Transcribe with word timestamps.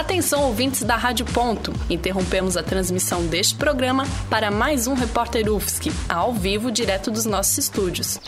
Atenção, 0.00 0.44
ouvintes 0.44 0.82
da 0.82 0.96
Rádio 0.96 1.26
Ponto. 1.26 1.74
Interrompemos 1.90 2.56
a 2.56 2.62
transmissão 2.62 3.26
deste 3.26 3.54
programa 3.54 4.04
para 4.30 4.50
mais 4.50 4.86
um 4.86 4.94
Repórter 4.94 5.52
UFSC, 5.52 5.92
ao 6.08 6.32
vivo, 6.32 6.72
direto 6.72 7.10
dos 7.10 7.26
nossos 7.26 7.58
estúdios. 7.58 8.18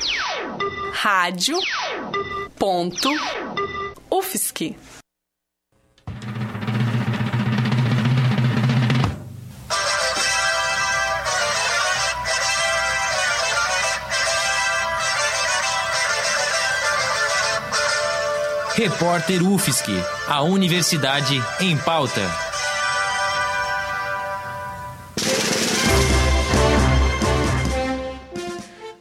Rádio 0.93 1.57
Ponto 2.59 3.09
UFSC. 4.11 4.77
Repórter 18.75 19.47
UFSC, 19.47 19.93
a 20.27 20.41
Universidade 20.41 21.35
em 21.61 21.77
Pauta. 21.77 22.23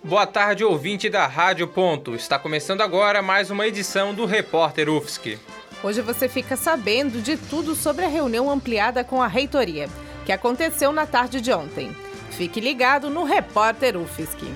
Boa 0.04 0.28
tarde, 0.28 0.66
ouvinte 0.66 1.10
da 1.10 1.26
Rádio 1.26 1.70
Ponto. 1.70 2.14
Está 2.14 2.38
começando 2.38 2.82
agora 2.82 3.22
mais 3.22 3.50
uma 3.50 3.66
edição 3.66 4.14
do 4.14 4.26
Repórter 4.26 4.90
UFSC. 4.90 5.40
Hoje 5.82 6.02
você 6.02 6.28
fica 6.28 6.58
sabendo 6.58 7.22
de 7.22 7.38
tudo 7.38 7.74
sobre 7.74 8.04
a 8.04 8.10
reunião 8.10 8.52
ampliada 8.52 9.06
com 9.06 9.22
a 9.22 9.28
reitoria, 9.28 9.88
que 10.26 10.34
aconteceu 10.34 10.92
na 10.92 11.06
tarde 11.08 11.40
de 11.40 11.54
ontem. 11.54 11.96
Fique 12.32 12.60
ligado 12.60 13.10
no 13.10 13.24
Repórter 13.24 13.96
UFSC. 13.96 14.52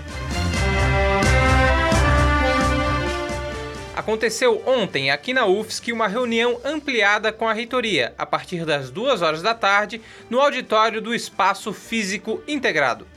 Aconteceu 3.95 4.61
ontem, 4.67 5.09
aqui 5.09 5.33
na 5.33 5.45
UFSC, 5.45 5.93
uma 5.93 6.05
reunião 6.05 6.59
ampliada 6.65 7.31
com 7.31 7.47
a 7.47 7.53
reitoria, 7.53 8.13
a 8.17 8.25
partir 8.25 8.65
das 8.65 8.91
duas 8.91 9.21
horas 9.21 9.41
da 9.41 9.53
tarde, 9.53 10.01
no 10.29 10.41
auditório 10.41 11.01
do 11.01 11.15
Espaço 11.15 11.71
Físico 11.71 12.43
Integrado. 12.45 13.07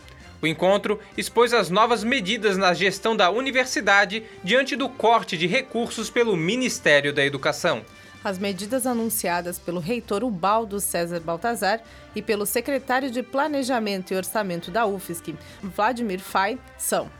O 0.40 0.46
encontro 0.46 1.00
expôs 1.16 1.52
as 1.52 1.68
novas 1.68 2.04
medidas 2.04 2.56
na 2.56 2.72
gestão 2.74 3.16
da 3.16 3.28
universidade 3.28 4.22
diante 4.44 4.76
do 4.76 4.88
corte 4.88 5.36
de 5.36 5.48
recursos 5.48 6.10
pelo 6.10 6.36
Ministério 6.36 7.12
da 7.12 7.24
Educação. 7.24 7.84
As 8.22 8.38
medidas 8.38 8.86
anunciadas 8.86 9.58
pelo 9.58 9.80
reitor 9.80 10.22
Ubaldo 10.22 10.78
César 10.78 11.18
Baltazar 11.18 11.80
e 12.14 12.22
pelo 12.22 12.46
secretário 12.46 13.10
de 13.10 13.20
Planejamento 13.20 14.12
e 14.12 14.16
Orçamento 14.16 14.70
da 14.70 14.86
UFSC, 14.86 15.34
Vladimir 15.60 16.20
Fay, 16.20 16.56
são: 16.76 17.10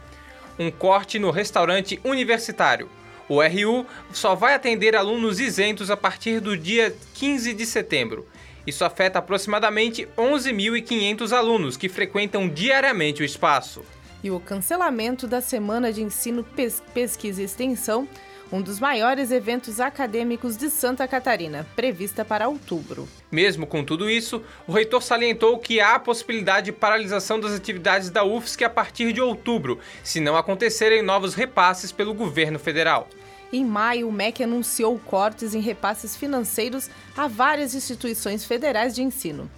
um 0.59 0.70
corte 0.70 1.19
no 1.19 1.31
restaurante 1.31 2.00
universitário, 2.05 2.89
o 3.29 3.43
RU 3.43 3.87
só 4.12 4.34
vai 4.34 4.55
atender 4.55 4.97
alunos 4.97 5.39
isentos 5.39 5.91
a 5.91 5.97
partir 5.97 6.41
do 6.41 6.57
dia 6.57 6.95
15 7.15 7.53
de 7.53 7.67
setembro. 7.67 8.27
Isso 8.67 8.84
afeta 8.84 9.19
aproximadamente 9.19 10.09
11.500 10.17 11.33
alunos 11.33 11.77
que 11.77 11.89
frequentam 11.89 12.49
diariamente 12.49 13.23
o 13.23 13.25
espaço. 13.25 13.83
E 14.23 14.31
o 14.31 14.41
cancelamento 14.41 15.27
da 15.27 15.41
Semana 15.41 15.93
de 15.93 16.03
Ensino, 16.03 16.45
Pesquisa 16.93 17.41
e 17.41 17.45
Extensão, 17.45 18.09
um 18.51 18.62
dos 18.62 18.81
maiores 18.81 19.31
eventos 19.31 19.79
acadêmicos 19.79 20.56
de 20.56 20.71
Santa 20.71 21.06
Catarina, 21.06 21.67
prevista 21.77 22.25
para 22.25 22.49
outubro. 22.49 23.09
Mesmo 23.31 23.67
com 23.67 23.84
tudo 23.84 24.09
isso, 24.09 24.43
o 24.67 24.73
reitor 24.73 25.03
salientou 25.03 25.59
que 25.59 25.81
há 25.81 25.95
a 25.95 26.01
possibilidade 26.01 26.67
de 26.67 26.73
paralisação 26.73 27.39
das 27.39 27.53
atividades 27.53 28.11
da 28.11 28.25
UFSC 28.25 28.65
a 28.65 28.71
partir 28.71 29.12
de 29.12 29.21
outubro, 29.21 29.79
se 30.03 30.19
não 30.19 30.37
acontecerem 30.37 31.03
novos 31.03 31.34
repasses 31.34 31.93
pelo 31.93 32.15
governo 32.15 32.59
federal. 32.59 33.09
Em 33.52 33.64
maio, 33.64 34.08
o 34.08 34.12
MEC 34.12 34.42
anunciou 34.42 34.98
cortes 34.98 35.54
em 35.54 35.60
repasses 35.60 36.16
financeiros 36.16 36.91
a 37.16 37.27
várias 37.27 37.75
instituições 37.75 38.44
federais 38.44 38.94
de 38.94 39.03
ensino. 39.03 39.50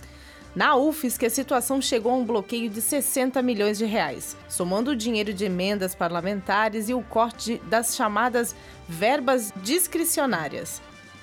Na 0.54 0.76
UFSC, 0.76 1.26
a 1.26 1.30
situação 1.30 1.80
chegou 1.80 2.12
a 2.12 2.16
um 2.16 2.24
bloqueio 2.24 2.68
de 2.68 2.80
60 2.80 3.40
milhões 3.40 3.78
de 3.78 3.84
reais, 3.84 4.36
somando 4.48 4.90
o 4.90 4.96
dinheiro 4.96 5.32
de 5.32 5.44
emendas 5.44 5.94
parlamentares 5.94 6.88
e 6.88 6.94
o 6.94 7.02
corte 7.02 7.60
das 7.66 7.94
chamadas 7.94 8.54
verbas 8.88 9.52
discricionárias. 9.62 10.82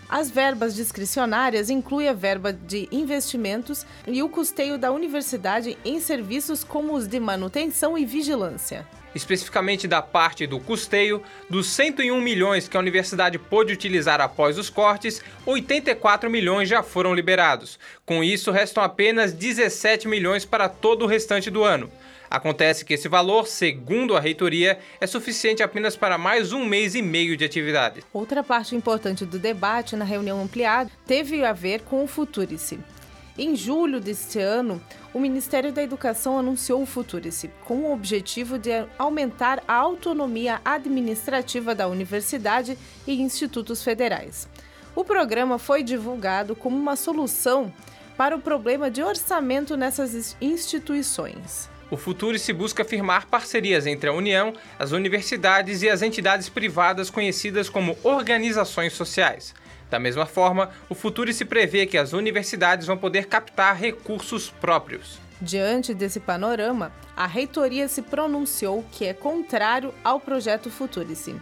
As 0.09 0.29
verbas 0.29 0.73
discricionárias 0.73 1.69
incluem 1.69 2.07
a 2.07 2.13
verba 2.13 2.53
de 2.53 2.87
investimentos 2.91 3.85
e 4.07 4.23
o 4.23 4.29
custeio 4.29 4.77
da 4.77 4.91
universidade 4.91 5.77
em 5.83 5.99
serviços 5.99 6.63
como 6.63 6.93
os 6.93 7.07
de 7.07 7.19
manutenção 7.19 7.97
e 7.97 8.05
vigilância 8.05 8.87
especificamente 9.15 9.87
da 9.87 10.01
parte 10.01 10.47
do 10.47 10.59
custeio, 10.59 11.21
dos 11.49 11.67
101 11.67 12.21
milhões 12.21 12.67
que 12.67 12.77
a 12.77 12.79
universidade 12.79 13.37
pôde 13.37 13.73
utilizar 13.73 14.21
após 14.21 14.57
os 14.57 14.69
cortes, 14.69 15.21
84 15.45 16.29
milhões 16.29 16.69
já 16.69 16.83
foram 16.83 17.13
liberados. 17.13 17.79
Com 18.05 18.23
isso, 18.23 18.51
restam 18.51 18.83
apenas 18.83 19.33
17 19.33 20.07
milhões 20.07 20.45
para 20.45 20.69
todo 20.69 21.03
o 21.03 21.07
restante 21.07 21.49
do 21.49 21.63
ano. 21.63 21.91
Acontece 22.29 22.83
que 22.83 22.93
esse 22.93 23.07
valor, 23.07 23.47
segundo 23.47 24.15
a 24.15 24.19
reitoria, 24.19 24.79
é 24.99 25.07
suficiente 25.07 25.63
apenas 25.63 25.95
para 25.95 26.17
mais 26.17 26.51
um 26.51 26.65
mês 26.65 26.95
e 26.95 27.01
meio 27.01 27.37
de 27.37 27.45
atividade. 27.45 28.03
Outra 28.13 28.43
parte 28.43 28.75
importante 28.75 29.25
do 29.25 29.39
debate 29.39 29.95
na 29.95 30.05
reunião 30.05 30.41
ampliada 30.41 30.91
teve 31.05 31.45
a 31.45 31.53
ver 31.53 31.81
com 31.81 32.03
o 32.03 32.07
Futurice. 32.07 32.79
Em 33.37 33.55
julho 33.55 34.01
deste 34.01 34.39
ano, 34.39 34.81
o 35.13 35.19
Ministério 35.19 35.71
da 35.71 35.83
Educação 35.83 36.39
anunciou 36.39 36.81
o 36.81 36.87
Futurice, 36.87 37.51
com 37.65 37.75
o 37.83 37.93
objetivo 37.93 38.57
de 38.57 38.71
aumentar 38.97 39.63
a 39.67 39.75
autonomia 39.75 40.59
administrativa 40.65 41.75
da 41.75 41.87
universidade 41.87 42.77
e 43.05 43.21
institutos 43.21 43.83
federais. 43.83 44.49
O 44.95 45.03
programa 45.05 45.59
foi 45.59 45.83
divulgado 45.83 46.55
como 46.55 46.75
uma 46.75 46.95
solução 46.95 47.71
para 48.17 48.35
o 48.35 48.41
problema 48.41 48.89
de 48.89 49.03
orçamento 49.03 49.77
nessas 49.77 50.35
instituições. 50.41 51.69
O 51.89 51.95
Futurice 51.95 52.51
busca 52.51 52.83
firmar 52.83 53.27
parcerias 53.27 53.87
entre 53.87 54.09
a 54.09 54.13
União, 54.13 54.53
as 54.77 54.91
universidades 54.91 55.81
e 55.81 55.89
as 55.89 56.01
entidades 56.01 56.49
privadas 56.49 57.09
conhecidas 57.09 57.69
como 57.69 57.97
organizações 58.03 58.91
sociais. 58.91 59.55
Da 59.89 59.97
mesma 59.97 60.25
forma, 60.25 60.69
o 60.89 60.95
futuro 60.95 61.31
se 61.31 61.45
prevê 61.45 61.85
que 61.85 61.97
as 61.97 62.11
universidades 62.11 62.87
vão 62.87 62.97
poder 62.97 63.27
captar 63.27 63.77
recursos 63.77 64.49
próprios. 64.49 65.17
Diante 65.41 65.93
desse 65.93 66.19
panorama, 66.19 66.91
a 67.15 67.25
reitoria 67.25 67.87
se 67.87 68.01
pronunciou 68.01 68.83
que 68.91 69.05
é 69.05 69.13
contrário 69.13 69.93
ao 70.03 70.19
projeto 70.19 70.69
Futurice. 70.69 71.35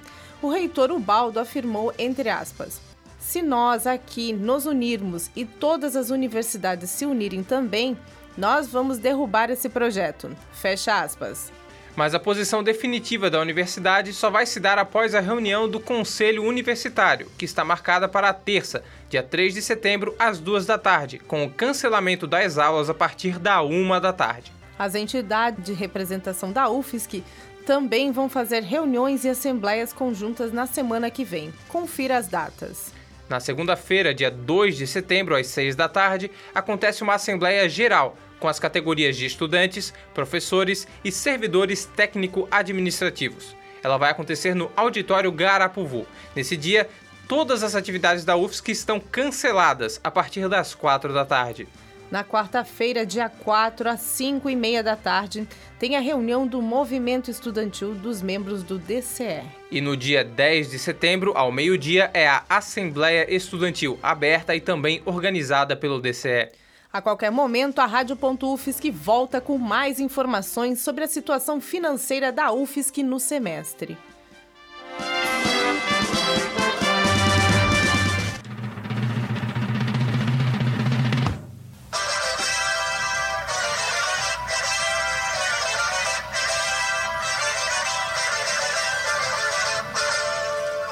O 0.43 0.49
reitor 0.49 0.91
Ubaldo 0.91 1.39
afirmou, 1.39 1.91
entre 1.97 2.29
aspas, 2.29 2.79
se 3.17 3.41
nós 3.41 3.87
aqui 3.87 4.31
nos 4.31 4.67
unirmos 4.67 5.31
e 5.35 5.43
todas 5.43 5.95
as 5.95 6.11
universidades 6.11 6.91
se 6.91 7.05
unirem 7.05 7.41
também, 7.41 7.97
nós 8.37 8.67
vamos 8.67 8.97
derrubar 8.97 9.49
esse 9.49 9.69
projeto. 9.69 10.35
Fecha 10.51 11.01
aspas 11.01 11.51
mas 11.95 12.13
a 12.13 12.19
posição 12.19 12.61
definitiva 12.61 13.29
da 13.29 13.39
universidade 13.39 14.11
só 14.13 14.29
vai 14.29 14.45
se 14.45 14.59
dar 14.59 14.77
após 14.77 15.15
a 15.15 15.21
reunião 15.21 15.69
do 15.69 15.79
Conselho 15.79 16.43
Universitário, 16.43 17.31
que 17.37 17.45
está 17.45 17.63
marcada 17.63 18.07
para 18.07 18.29
a 18.29 18.33
terça, 18.33 18.83
dia 19.09 19.23
3 19.23 19.53
de 19.53 19.61
setembro, 19.61 20.13
às 20.19 20.39
duas 20.39 20.65
da 20.65 20.77
tarde, 20.77 21.19
com 21.19 21.45
o 21.45 21.49
cancelamento 21.49 22.27
das 22.27 22.57
aulas 22.57 22.89
a 22.89 22.93
partir 22.93 23.39
da 23.39 23.61
uma 23.61 23.99
da 23.99 24.11
tarde. 24.11 24.51
As 24.77 24.93
entidades 24.93 25.63
de 25.63 25.73
representação 25.73 26.51
da 26.51 26.69
UFSC 26.69 27.23
também 27.65 28.11
vão 28.11 28.27
fazer 28.27 28.61
reuniões 28.61 29.23
e 29.23 29.29
assembleias 29.29 29.93
conjuntas 29.93 30.51
na 30.51 30.67
semana 30.67 31.09
que 31.09 31.23
vem. 31.23 31.53
Confira 31.69 32.17
as 32.17 32.27
datas. 32.27 32.93
Na 33.27 33.39
segunda-feira, 33.39 34.13
dia 34.13 34.29
2 34.29 34.77
de 34.77 34.85
setembro, 34.85 35.35
às 35.35 35.47
6 35.47 35.75
da 35.75 35.89
tarde, 35.89 36.29
acontece 36.53 37.01
uma 37.01 37.15
Assembleia 37.15 37.67
Geral 37.67 38.15
com 38.39 38.47
as 38.47 38.59
categorias 38.59 39.17
de 39.17 39.25
estudantes, 39.25 39.93
professores 40.13 40.87
e 41.03 41.11
servidores 41.11 41.85
técnico-administrativos. 41.85 43.55
Ela 43.81 43.97
vai 43.97 44.11
acontecer 44.11 44.53
no 44.53 44.71
Auditório 44.75 45.31
Garapuvu. 45.31 46.05
Nesse 46.35 46.55
dia, 46.55 46.87
todas 47.27 47.63
as 47.63 47.75
atividades 47.75 48.23
da 48.23 48.35
UFSC 48.35 48.71
estão 48.71 48.99
canceladas 48.99 49.99
a 50.03 50.11
partir 50.11 50.47
das 50.47 50.75
4 50.75 51.11
da 51.11 51.25
tarde. 51.25 51.67
Na 52.11 52.23
quarta-feira, 52.23 53.05
dia 53.05 53.27
4, 53.27 53.89
às 53.89 53.99
5 53.99 54.49
e 54.49 54.55
meia 54.55 54.83
da 54.83 54.95
tarde, 54.95 55.47
tem 55.79 55.95
a 55.95 55.99
reunião 55.99 56.45
do 56.45 56.61
Movimento 56.61 57.31
Estudantil 57.31 57.95
dos 57.95 58.21
membros 58.21 58.63
do 58.63 58.77
DCE. 58.77 59.41
E 59.71 59.81
no 59.81 59.97
dia 59.97 60.23
10 60.23 60.69
de 60.69 60.79
setembro, 60.79 61.33
ao 61.35 61.51
meio-dia, 61.51 62.11
é 62.13 62.27
a 62.27 62.43
Assembleia 62.47 63.33
Estudantil, 63.33 63.99
aberta 64.03 64.55
e 64.55 64.61
também 64.61 65.01
organizada 65.05 65.75
pelo 65.75 65.99
DCE. 65.99 66.51
A 66.93 67.01
qualquer 67.01 67.31
momento, 67.31 67.79
a 67.79 67.85
Rádio.UFSC 67.85 68.89
volta 68.91 69.41
com 69.41 69.57
mais 69.57 69.99
informações 69.99 70.79
sobre 70.79 71.03
a 71.03 71.07
situação 71.07 71.59
financeira 71.59 72.31
da 72.31 72.53
UFSC 72.53 73.03
no 73.03 73.19
semestre. 73.19 73.97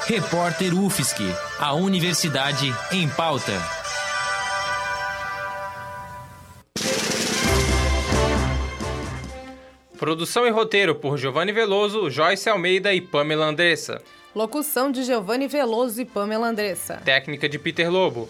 Repórter 0.06 0.78
UFSC, 0.78 1.22
a 1.58 1.72
Universidade 1.72 2.70
em 2.92 3.08
Pauta. 3.08 3.52
Produção 9.98 10.46
e 10.46 10.50
roteiro 10.50 10.94
por 10.94 11.16
Giovanni 11.16 11.52
Veloso, 11.52 12.10
Joyce 12.10 12.50
Almeida 12.50 12.92
e 12.92 13.00
Pamela 13.00 13.46
Andressa. 13.46 14.02
Locução 14.34 14.92
de 14.92 15.04
Giovanni 15.04 15.48
Veloso 15.48 16.02
e 16.02 16.04
Pamela 16.04 16.48
Andressa. 16.48 17.00
Técnica 17.02 17.48
de 17.48 17.58
Peter 17.58 17.90
Lobo. 17.90 18.28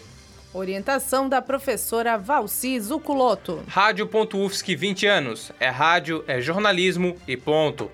Orientação 0.53 1.29
da 1.29 1.43
professora 1.43 2.17
Valci 2.17 2.79
Zuculoto. 2.79 3.65
Rádio.UFSC 3.67 4.77
20 4.77 5.06
anos. 5.06 5.50
É 5.59 5.70
rádio, 5.70 6.23
é 6.29 6.41
jornalismo 6.41 7.17
e 7.27 7.37
ponto. 7.37 7.91